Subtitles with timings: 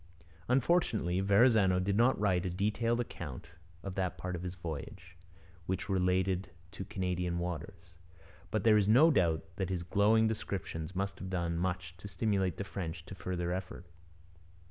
[0.47, 3.51] Unfortunately, Verrazano did not write a detailed account
[3.83, 5.15] of that part of his voyage
[5.67, 7.93] which related to Canadian waters.
[8.49, 12.57] But there is no doubt that his glowing descriptions must have done much to stimulate
[12.57, 13.85] the French to further effort.